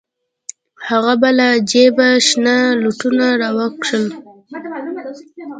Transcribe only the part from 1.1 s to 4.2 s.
به له جيبه شنه لوټونه راوکښل.